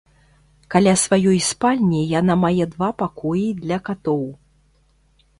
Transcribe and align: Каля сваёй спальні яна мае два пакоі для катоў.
Каля 0.75 0.93
сваёй 1.01 1.39
спальні 1.49 2.01
яна 2.19 2.35
мае 2.43 2.65
два 2.73 2.89
пакоі 3.01 3.43
для 3.63 3.77
катоў. 3.91 4.25